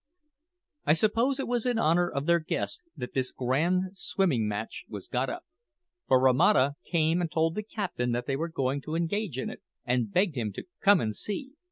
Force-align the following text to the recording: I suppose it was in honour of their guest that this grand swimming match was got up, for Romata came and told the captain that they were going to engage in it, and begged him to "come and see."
I 0.83 0.93
suppose 0.93 1.39
it 1.39 1.47
was 1.47 1.67
in 1.67 1.77
honour 1.77 2.09
of 2.09 2.25
their 2.25 2.39
guest 2.39 2.89
that 2.97 3.13
this 3.13 3.31
grand 3.31 3.95
swimming 3.95 4.47
match 4.47 4.83
was 4.89 5.07
got 5.07 5.29
up, 5.29 5.45
for 6.07 6.19
Romata 6.19 6.73
came 6.89 7.21
and 7.21 7.29
told 7.29 7.53
the 7.53 7.61
captain 7.61 8.11
that 8.11 8.25
they 8.25 8.35
were 8.35 8.49
going 8.49 8.81
to 8.81 8.95
engage 8.95 9.37
in 9.37 9.51
it, 9.51 9.61
and 9.85 10.11
begged 10.11 10.35
him 10.35 10.53
to 10.53 10.63
"come 10.81 11.01
and 11.01 11.15
see." 11.15 11.51